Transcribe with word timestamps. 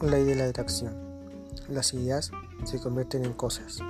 La 0.00 0.10
Ley 0.10 0.24
de 0.24 0.36
la 0.36 0.44
atracción. 0.44 0.96
Las 1.68 1.92
ideas 1.92 2.30
se 2.64 2.78
convierten 2.78 3.24
en 3.24 3.32
cosas. 3.32 3.80